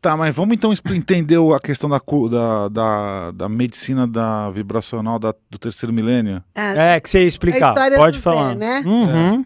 [0.00, 1.98] Tá, mas vamos então entender o- a questão da,
[2.30, 6.42] da, da, da medicina da vibracional da- do terceiro milênio.
[6.54, 7.68] Ah, É, que você ia explicar.
[7.68, 8.54] A história Pode do Zé, falar.
[8.54, 8.80] né?
[8.86, 9.44] Uhum.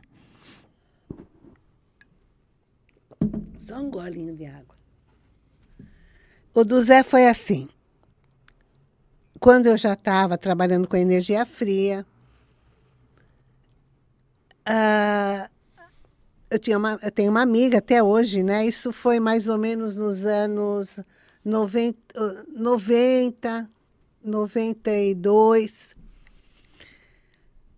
[3.57, 4.77] Só um golinho de água.
[6.55, 7.69] O do Zé foi assim.
[9.41, 12.07] Quando eu já estava trabalhando com energia fria,
[14.65, 15.49] ah,
[16.55, 18.67] eu, tinha uma, eu tenho uma amiga até hoje, né?
[18.67, 20.99] Isso foi mais ou menos nos anos
[21.45, 23.71] 90, ah, 90
[24.25, 25.95] 92.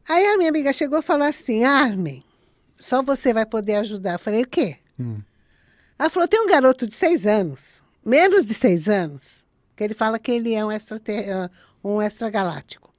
[0.08, 2.22] Aí a minha amiga chegou e falou assim: Armin,
[2.78, 4.12] só você vai poder ajudar.
[4.14, 4.76] Eu falei: o quê?
[5.98, 10.18] Ela falou: tem um garoto de seis anos, menos de seis anos, que ele fala
[10.18, 11.50] que ele é um, extrater- ah,
[11.82, 12.92] um extragaláctico.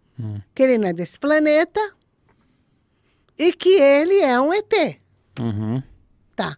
[0.53, 1.79] Que ele não é desse planeta
[3.37, 4.97] e que ele é um ET.
[5.39, 5.81] Uhum.
[6.35, 6.57] Tá.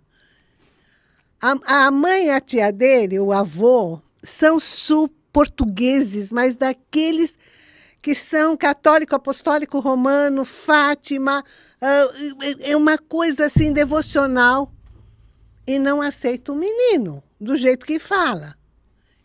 [1.42, 7.38] A, a mãe e a tia dele, o avô, são sul-portugueses, mas daqueles
[8.02, 11.44] que são católico, apostólico, romano, Fátima,
[11.82, 12.08] ah,
[12.42, 14.72] é é uma coisa assim devocional.
[15.68, 18.56] E não aceita o menino do jeito que fala.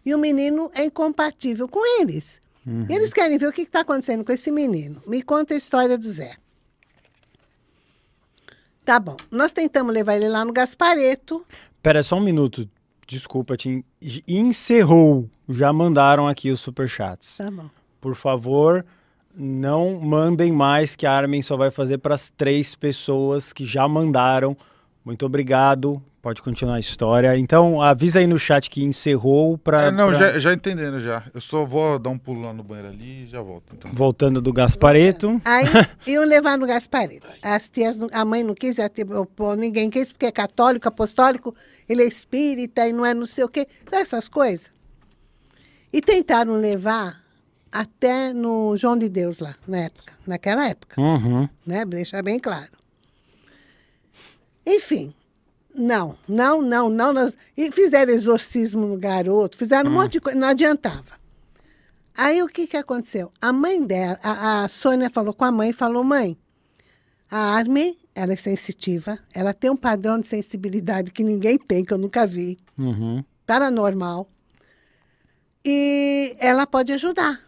[0.05, 2.39] E o menino é incompatível com eles.
[2.89, 5.03] E eles querem ver o que está acontecendo com esse menino.
[5.07, 6.37] Me conta a história do Zé.
[8.85, 9.17] Tá bom.
[9.31, 11.45] Nós tentamos levar ele lá no Gaspareto.
[11.83, 12.69] Pera só um minuto.
[13.07, 13.85] Desculpa, te en-
[14.29, 15.29] encerrou.
[15.49, 17.37] Já mandaram aqui os superchats.
[17.39, 17.69] Tá bom.
[18.01, 18.85] Por favor,
[19.35, 23.87] não mandem mais, que a Armin só vai fazer para as três pessoas que já
[23.89, 24.57] mandaram.
[25.05, 26.03] Muito obrigado.
[26.25, 27.37] Pode continuar a história.
[27.37, 29.83] Então, avisa aí no chat que encerrou para.
[29.83, 31.23] É, não, já, já entendendo já.
[31.35, 33.75] Eu só vou dar um pulo lá no banheiro ali e já volto.
[33.75, 33.91] Então.
[33.93, 35.39] Voltando do Gaspareto.
[35.45, 35.67] Aí
[36.11, 37.29] iam levar no Gaspareto.
[37.43, 39.05] As tias, a mãe não quis, a tia-
[39.59, 41.55] ninguém quis, porque é católico, apostólico,
[41.87, 43.67] ele é espírita e não é não sei o quê.
[43.93, 44.71] Essas coisas?
[45.93, 47.23] E tentaram levar
[47.71, 50.99] até no João de Deus lá, na época, naquela época.
[50.99, 51.47] Uhum.
[51.67, 51.85] né?
[51.85, 52.71] Deixar bem claro.
[54.67, 55.13] Enfim,
[55.75, 57.13] não, não, não, não.
[57.13, 57.37] Nós...
[57.57, 61.19] E fizeram exorcismo no garoto, fizeram um monte de coisa, não adiantava.
[62.17, 63.33] Aí o que, que aconteceu?
[63.41, 66.39] A mãe dela, a, a Sônia falou com a mãe, falou, mãe,
[67.29, 71.93] a Armin, ela é sensitiva, ela tem um padrão de sensibilidade que ninguém tem, que
[71.93, 73.25] eu nunca vi, Uhum.
[73.45, 74.29] paranormal,
[75.65, 77.41] e ela pode ajudar.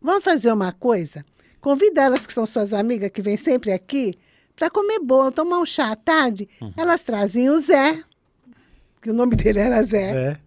[0.00, 1.24] Vamos fazer uma coisa?
[1.60, 4.14] Convida elas, que são suas amigas, que vêm sempre aqui,
[4.56, 6.48] para comer bolo, tomar um chá à tarde.
[6.76, 8.02] Elas trazem o Zé,
[9.00, 10.30] que o nome dele era Zé.
[10.30, 10.38] É.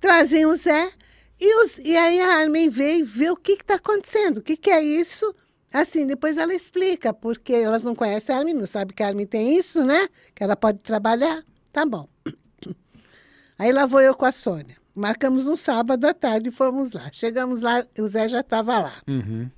[0.00, 0.90] Trazem o Zé.
[1.38, 4.38] E, os, e aí a Armin veio ver o que está acontecendo.
[4.38, 5.34] O que, que é isso?
[5.72, 9.26] Assim, depois ela explica, porque elas não conhecem a Armin, não sabem que a Armin
[9.26, 10.08] tem isso, né?
[10.34, 11.42] Que ela pode trabalhar.
[11.72, 12.08] Tá bom.
[13.58, 14.76] Aí lá vou eu com a Sônia.
[14.94, 17.10] Marcamos um sábado à tarde e fomos lá.
[17.12, 19.02] Chegamos lá, o Zé já estava lá.
[19.06, 19.50] Uhum.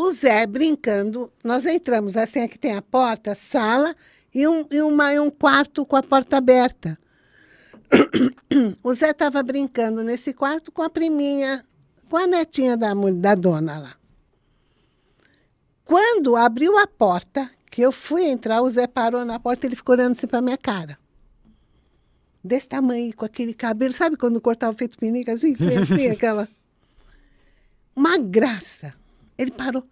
[0.00, 3.96] O Zé brincando, nós entramos assim, aqui tem a porta, sala
[4.32, 6.96] e um, e uma, e um quarto com a porta aberta.
[8.80, 11.64] O Zé estava brincando nesse quarto com a priminha,
[12.08, 13.96] com a netinha da, da dona lá.
[15.84, 19.76] Quando abriu a porta, que eu fui entrar, o Zé parou na porta e ele
[19.76, 20.96] ficou olhando assim para minha cara.
[22.42, 25.56] Desse tamanho, com aquele cabelo, sabe quando cortava feito pinica assim?
[25.82, 26.48] Assim, aquela.
[27.96, 28.94] Uma graça.
[29.38, 29.86] Ele parou.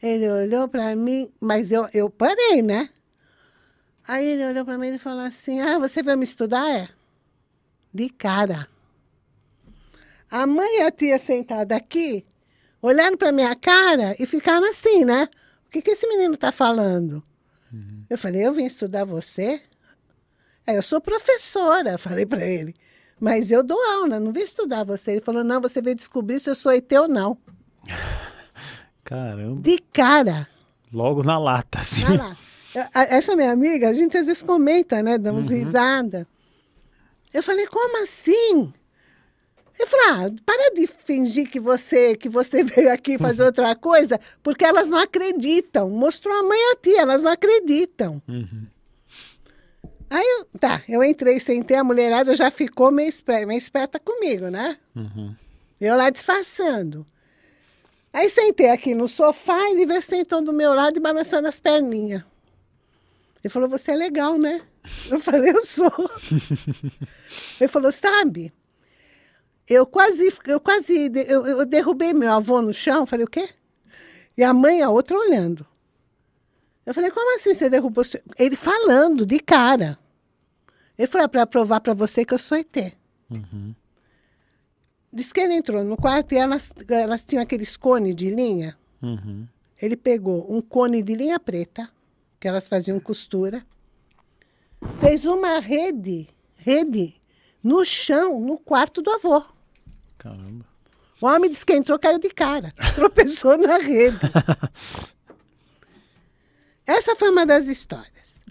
[0.00, 2.88] Ele olhou para mim, mas eu, eu parei, né?
[4.06, 6.68] Aí ele olhou para mim e falou assim: Ah, você vai me estudar?
[6.68, 6.88] É.
[7.92, 8.68] De cara.
[10.30, 12.26] A mãe e a tia sentada aqui,
[12.80, 15.28] olhando para minha cara e ficaram assim, né?
[15.66, 17.22] O que, que esse menino está falando?
[18.08, 19.62] Eu falei: Eu vim estudar você?
[20.66, 22.74] É, eu sou professora, falei para ele.
[23.18, 25.12] Mas eu dou aula, não vim estudar você.
[25.12, 27.38] Ele falou: Não, você veio descobrir se eu sou ET ou não.
[29.12, 29.60] Caramba.
[29.60, 30.48] De cara.
[30.92, 32.02] Logo na lata, assim.
[32.04, 32.36] Vai lá.
[32.74, 35.18] Eu- a- Essa minha amiga, a gente às vezes comenta, né?
[35.18, 36.26] Damos risada.
[37.32, 38.72] Eu falei, como assim?
[39.78, 44.18] Eu falei, ah, para de fingir que você, que você veio aqui fazer outra coisa,
[44.42, 45.90] porque elas não acreditam.
[45.90, 48.22] Mostrou a mãe e a tia, elas não acreditam.
[50.10, 54.48] Aí, eu, tá, eu entrei, sentei, a mulherada já ficou meio esperta, meio esperta comigo,
[54.48, 54.76] né?
[55.80, 57.06] Eu lá disfarçando.
[58.12, 62.22] Aí sentei aqui no sofá, ele veio sentou do meu lado e balançando as perninhas.
[63.42, 64.60] Ele falou, você é legal, né?
[65.10, 65.90] Eu falei, eu sou.
[67.60, 68.52] Ele falou, sabe?
[69.68, 73.06] Eu quase, eu quase, eu, eu derrubei meu avô no chão.
[73.06, 73.48] Falei, o quê?
[74.36, 75.66] E a mãe e a outra olhando.
[76.84, 78.04] Eu falei, como assim você derrubou?
[78.04, 79.98] seu-" Ele falando, de cara.
[80.98, 82.94] Ele falou, é para provar para você que eu sou ET.
[83.30, 83.74] Uhum.
[85.12, 88.76] Diz que ele entrou no quarto e elas, elas tinham aqueles cones de linha.
[89.02, 89.46] Uhum.
[89.80, 91.90] Ele pegou um cone de linha preta,
[92.40, 93.64] que elas faziam costura,
[95.00, 97.20] fez uma rede, rede,
[97.62, 99.44] no chão, no quarto do avô.
[100.16, 100.64] Caramba.
[101.20, 102.72] O homem disse que entrou, caiu de cara.
[102.96, 104.18] Tropeçou na rede.
[106.86, 108.42] Essa foi uma das histórias.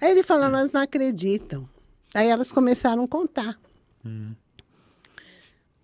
[0.00, 1.68] Aí ele falou, nós não acreditam.
[2.14, 3.58] Aí elas começaram a contar.
[4.04, 4.34] Hum.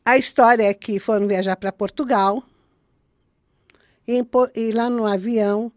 [0.04, 2.42] A história é que foram viajar para Portugal.
[4.06, 4.24] E,
[4.56, 5.70] e, lá no avião,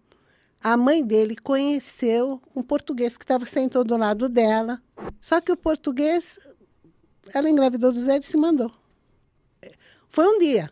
[0.61, 4.81] a mãe dele conheceu um português que estava sentado do lado dela.
[5.19, 6.39] Só que o português,
[7.33, 8.71] ela engravidou do Zé e se mandou.
[10.07, 10.71] Foi um dia.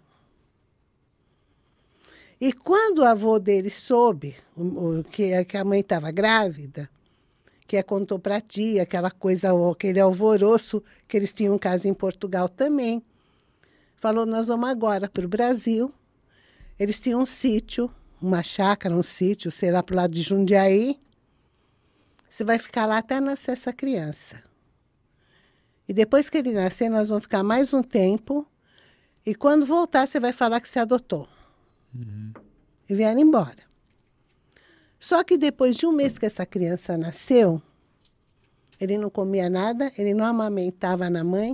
[2.39, 6.89] E quando o avô dele soube o, o que, que a mãe estava grávida,
[7.68, 12.50] que contou para a tia, aquela coisa, aquele alvoroço, que eles tinham caso em Portugal
[12.50, 13.03] também.
[14.01, 15.94] Falou, nós vamos agora para o Brasil.
[16.80, 17.88] Eles tinham um sítio,
[18.19, 21.00] uma chácara, um sítio, sei lá, para o lado de Jundiaí.
[22.27, 24.42] Você vai ficar lá até nascer essa criança.
[25.88, 28.48] E depois que ele nascer, nós vamos ficar mais um tempo
[29.24, 31.30] e quando voltar, você vai falar que você adotou.
[31.94, 32.33] Uhum.
[32.89, 33.69] E vieram embora.
[35.00, 37.62] Só que depois de um mês que essa criança nasceu,
[38.80, 41.51] ele não comia nada, ele não amamentava na mãe,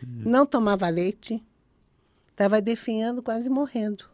[0.00, 0.22] uhum.
[0.24, 1.44] não tomava leite,
[2.38, 4.04] estava definhando, quase morrendo.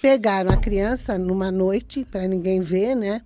[0.00, 3.20] Pegaram a criança numa noite, para ninguém ver, né?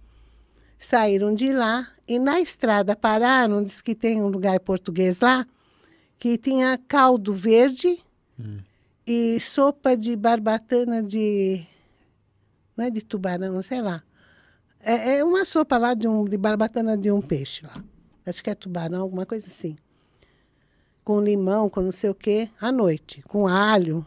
[0.79, 5.47] Saíram de lá e na estrada pararam, diz que tem um lugar português lá,
[6.19, 8.01] que tinha caldo verde
[8.39, 8.59] Hum.
[9.07, 11.67] E sopa de barbatana de.
[12.77, 14.03] Não é de tubarão, sei lá.
[14.81, 17.83] É, é, uma sopa lá de, um, de barbatana de um peixe lá.
[18.25, 19.77] Acho que é tubarão, alguma coisa assim.
[21.09, 24.07] Com limão, com não sei o quê, à noite, com alho.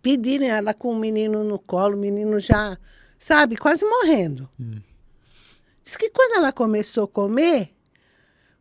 [0.00, 2.78] Pediram ela com o menino no colo, o menino já,
[3.18, 4.48] sabe, quase morrendo.
[4.60, 4.80] Hum.
[5.82, 7.74] Diz que quando ela começou a comer,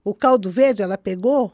[0.03, 1.53] o caldo verde ela pegou,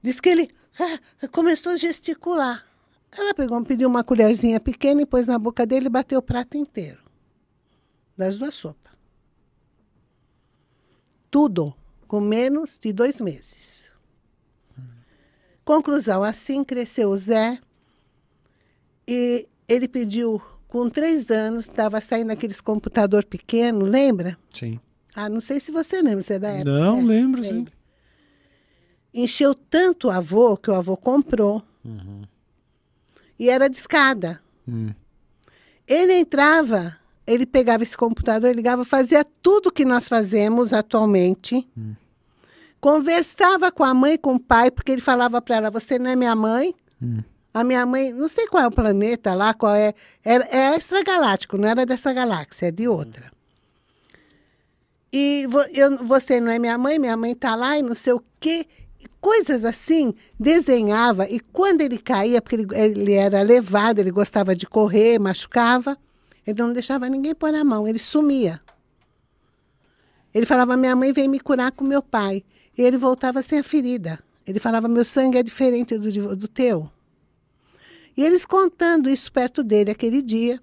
[0.00, 0.48] diz que ele
[0.78, 2.64] ah, começou a gesticular.
[3.10, 6.56] Ela pegou, pediu uma colherzinha pequena e pôs na boca dele e bateu o prato
[6.56, 7.02] inteiro.
[8.16, 8.92] Das duas sopas.
[11.32, 11.74] Tudo
[12.06, 13.90] com menos de dois meses.
[15.64, 17.58] Conclusão, assim cresceu o Zé
[19.06, 24.36] e ele pediu, com três anos, estava saindo aqueles computador pequeno, lembra?
[24.52, 24.80] Sim.
[25.14, 26.70] Ah, não sei se você lembra, você é da época.
[26.70, 27.66] Não, é, lembro, sim
[29.12, 31.62] encheu tanto o avô que o avô comprou.
[31.84, 32.22] Uhum.
[33.38, 34.40] E era de escada.
[34.66, 34.94] Uhum.
[35.86, 41.68] Ele entrava, ele pegava esse computador, ligava, fazia tudo que nós fazemos atualmente.
[41.76, 41.94] Uhum.
[42.82, 46.16] Conversava com a mãe, com o pai, porque ele falava para ela: Você não é
[46.16, 46.74] minha mãe?
[47.00, 47.22] Hum.
[47.54, 49.94] A minha mãe, não sei qual é o planeta lá, qual é.
[50.24, 53.30] É, é extragaláctico, não era dessa galáxia, é de outra.
[55.12, 58.24] E eu, você não é minha mãe, minha mãe está lá e não sei o
[58.40, 58.66] quê
[59.22, 64.66] coisas assim, desenhava, e quando ele caía, porque ele, ele, era levado, ele gostava de
[64.66, 65.96] correr, machucava,
[66.44, 68.60] ele não deixava ninguém pôr a mão, ele sumia.
[70.34, 72.42] Ele falava, minha mãe veio me curar com meu pai.
[72.76, 74.18] E ele voltava sem a ferida.
[74.46, 76.90] Ele falava, meu sangue é diferente do, do teu.
[78.16, 80.60] E eles contando isso perto dele aquele dia,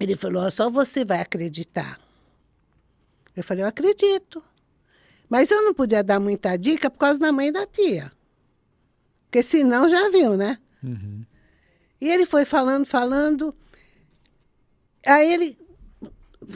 [0.00, 2.00] ele falou, só você vai acreditar.
[3.34, 4.42] Eu falei, eu acredito.
[5.28, 8.12] Mas eu não podia dar muita dica por causa da mãe da tia.
[9.24, 10.58] Porque senão já viu, né?
[10.82, 11.24] Uhum.
[12.00, 13.54] E ele foi falando, falando.
[15.06, 15.58] Aí ele,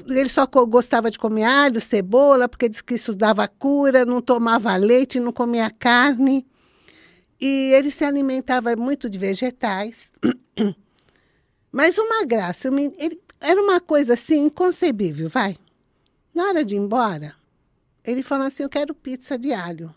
[0.07, 4.75] ele só gostava de comer alho, cebola, porque disse que isso dava cura, não tomava
[4.77, 6.47] leite, não comia carne.
[7.41, 10.13] E ele se alimentava muito de vegetais.
[11.71, 15.59] Mas uma graça, ele, era uma coisa assim inconcebível, vai.
[16.35, 17.35] Na hora de ir embora,
[18.05, 19.95] ele falou assim: Eu quero pizza de alho.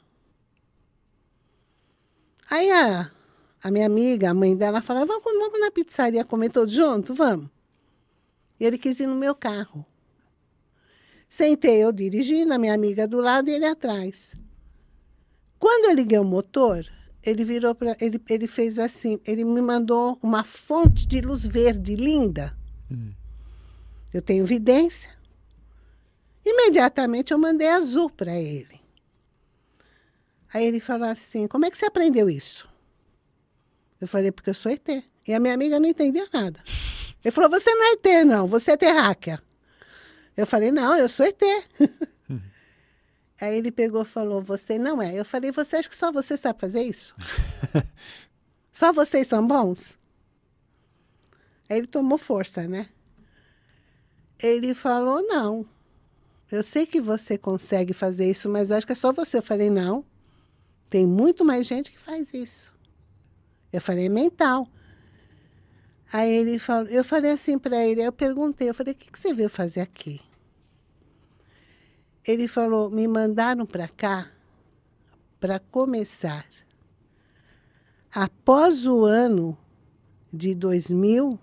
[2.50, 3.12] Aí a,
[3.63, 7.15] a minha amiga, a mãe dela, falou: vamos, vamos na pizzaria comer todos juntos?
[7.15, 7.50] Vamos.
[8.60, 9.86] E ele quis ir no meu carro.
[11.30, 14.36] Sentei eu dirigindo, a minha amiga do lado e ele atrás.
[15.60, 16.86] Quando eu liguei o motor,
[17.22, 21.96] ele virou para ele, ele fez assim, ele me mandou uma fonte de luz verde
[21.96, 22.58] linda.
[22.92, 23.13] Hum.
[24.13, 25.12] Eu tenho evidência.
[26.44, 28.80] Imediatamente eu mandei azul para ele.
[30.51, 32.68] Aí ele falou assim: Como é que você aprendeu isso?
[34.01, 34.88] Eu falei: Porque eu sou ET.
[35.28, 36.63] E a minha amiga não entendia nada.
[37.23, 39.41] Ele falou: Você não é ET, não, você é terráquea.
[40.35, 41.41] Eu falei: Não, eu sou ET.
[43.41, 45.13] Aí ele pegou e falou: Você não é.
[45.13, 47.15] Eu falei: Você acha que só você sabe fazer isso?
[48.71, 49.97] só vocês são bons?
[51.69, 52.89] Aí ele tomou força, né?
[54.38, 55.65] Ele falou: Não.
[56.51, 59.38] Eu sei que você consegue fazer isso, mas acho que é só você.
[59.38, 60.05] Eu falei: Não.
[60.89, 62.73] Tem muito mais gente que faz isso.
[63.71, 64.67] Eu falei: é mental.
[66.12, 69.20] Aí ele falou, eu falei assim para ele, eu perguntei, eu falei, o que, que
[69.20, 70.20] você veio fazer aqui?
[72.25, 74.32] Ele falou, me mandaram para cá
[75.39, 76.46] para começar.
[78.12, 79.58] Após o ano
[80.34, 81.39] de 2000,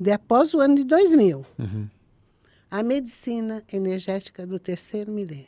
[0.00, 1.88] de após o ano de 2000, Uhum.
[2.70, 5.46] a medicina energética do terceiro milênio.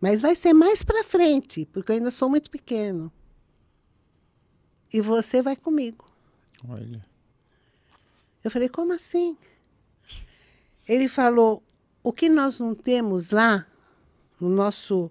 [0.00, 3.10] Mas vai ser mais para frente, porque eu ainda sou muito pequeno.
[4.92, 6.04] E você vai comigo.
[6.68, 7.04] Olha.
[8.42, 9.36] Eu falei, como assim?
[10.88, 11.62] Ele falou,
[12.02, 13.66] o que nós não temos lá,
[14.40, 15.10] no nosso,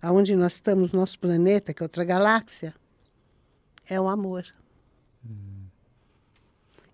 [0.00, 2.74] aonde nós estamos, no nosso planeta, que é outra galáxia,
[3.86, 4.46] é o amor.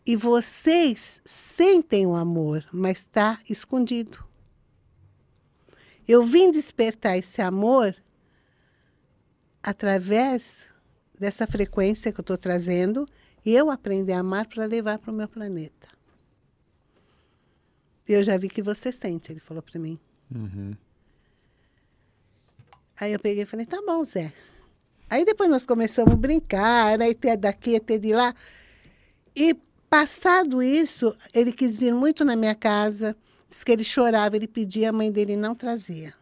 [0.05, 4.25] E vocês sentem o amor, mas está escondido.
[6.07, 7.95] Eu vim despertar esse amor
[9.63, 10.65] através
[11.19, 13.09] dessa frequência que eu estou trazendo
[13.45, 15.89] e eu aprender a amar para levar para o meu planeta.
[18.07, 19.99] Eu já vi que você sente, ele falou para mim.
[20.35, 20.77] Uhum.
[23.01, 24.33] Aí eu peguei e falei, tá bom, Zé.
[25.09, 28.35] Aí depois nós começamos a brincar, aí ter daqui, ter de lá.
[29.35, 29.55] E
[29.91, 33.17] passado isso, ele quis vir muito na minha casa,
[33.49, 36.15] disse que ele chorava, ele pedia, a mãe dele não trazia.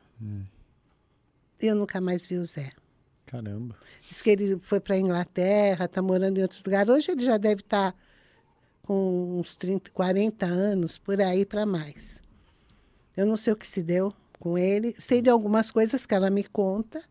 [1.61, 2.73] Eu nunca mais vi o Zé.
[3.31, 3.77] Caramba.
[4.09, 6.93] Diz que ele foi para a Inglaterra, está morando em outros lugares.
[6.93, 7.95] Hoje ele já deve estar
[8.83, 12.21] com uns 30, 40 anos, por aí para mais.
[13.17, 14.97] Eu não sei o que se deu com ele.
[14.99, 17.05] Sei de algumas coisas que ela me conta,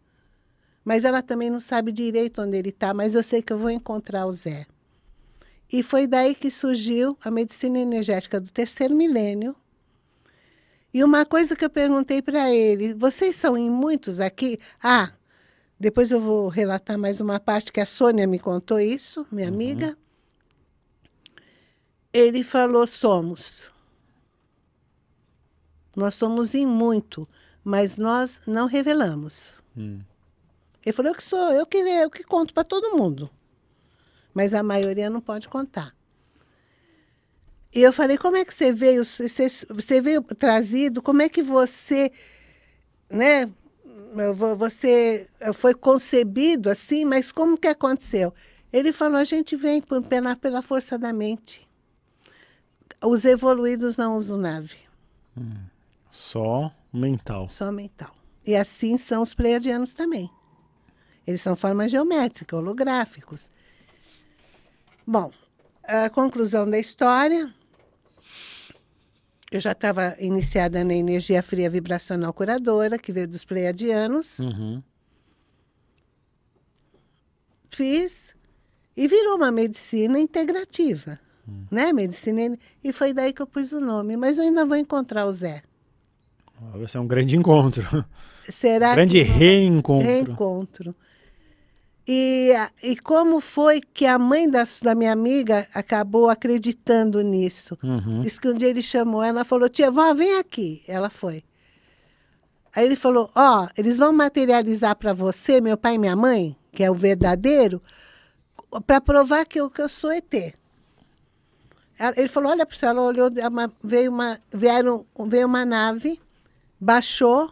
[0.83, 2.93] mas ela também não sabe direito onde ele está.
[2.93, 4.67] Mas eu sei que eu vou encontrar o Zé.
[5.71, 9.55] E foi daí que surgiu a medicina energética do terceiro milênio.
[10.93, 14.59] E uma coisa que eu perguntei para ele: vocês são em muitos aqui?
[14.83, 15.13] Ah,
[15.79, 19.97] depois eu vou relatar mais uma parte que a Sônia me contou isso, minha amiga.
[22.11, 23.63] Ele falou: somos.
[25.95, 27.27] Nós somos em muito,
[27.63, 29.53] mas nós não revelamos.
[29.77, 30.01] Hum.
[30.85, 33.29] Ele falou: eu que sou, eu que, eu que conto para todo mundo.
[34.33, 35.95] Mas a maioria não pode contar.
[37.73, 39.05] E eu falei: como é que você veio?
[39.05, 41.01] Você, você veio trazido?
[41.01, 42.11] Como é que você.
[43.09, 43.49] Né,
[44.57, 48.33] você foi concebido assim, mas como que aconteceu?
[48.71, 51.67] Ele falou: a gente vem por- pela, pela força da mente.
[53.03, 54.75] Os evoluídos não usam nave,
[56.11, 57.47] Só mental.
[57.49, 58.13] só mental.
[58.45, 60.29] E assim são os pleiadianos também.
[61.25, 63.49] Eles são formas geométricas, holográficos.
[65.05, 65.31] Bom,
[65.83, 67.53] a conclusão da história.
[69.51, 74.39] Eu já estava iniciada na energia fria vibracional curadora, que veio dos pleiadianos.
[74.39, 74.83] Uhum.
[77.79, 78.33] fiz
[78.97, 81.17] e virou uma medicina integrativa,
[81.71, 81.93] né?
[81.93, 84.17] Medicina e foi daí que eu pus o nome.
[84.17, 85.63] Mas eu ainda vou encontrar o Zé.
[86.73, 88.05] Vai ser um grande encontro.
[88.49, 90.07] Será grande que reencontro.
[90.07, 90.95] reencontro?
[92.11, 97.77] E, e como foi que a mãe da, da minha amiga acabou acreditando nisso?
[97.83, 98.21] Uhum.
[98.23, 100.83] Diz que um dia ele chamou ela, falou: Tia, vó, vem aqui.
[100.87, 101.43] Ela foi.
[102.75, 106.83] Aí ele falou: Ó, eles vão materializar para você, meu pai e minha mãe, que
[106.83, 107.79] é o verdadeiro,
[108.87, 110.33] para provar que eu, que eu sou ET.
[112.17, 116.19] Ele falou: Olha para você, ela olhou, uma- veio, uma, vieram, veio uma nave,
[116.79, 117.51] baixou.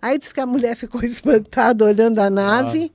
[0.00, 2.90] Aí disse que a mulher ficou espantada olhando a nave,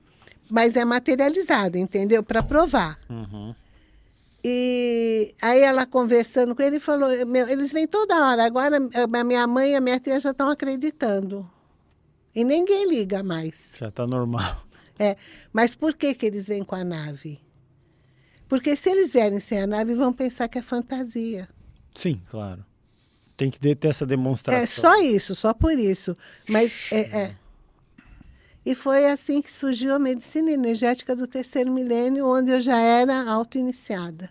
[0.48, 2.22] mas é materializada, entendeu?
[2.22, 2.98] Para provar.
[3.08, 3.54] Uhum.
[4.44, 9.46] E aí ela conversando com ele falou, "Meu, eles vêm toda hora, agora a minha
[9.46, 11.48] mãe e a minha tia já estão acreditando.
[12.34, 13.74] E ninguém liga mais.
[13.78, 14.64] Já tá normal.
[14.98, 15.16] É,
[15.52, 17.40] mas por que, que eles vêm com a nave?
[18.48, 21.48] Porque se eles vierem sem a nave, vão pensar que é fantasia.
[21.94, 22.64] Sim, claro.
[23.36, 24.62] Tem que ter essa demonstração.
[24.62, 26.16] É só isso, só por isso.
[26.48, 27.36] Mas é, é.
[28.68, 33.24] E foi assim que surgiu a medicina energética do terceiro milênio, onde eu já era
[33.24, 34.30] auto-iniciada.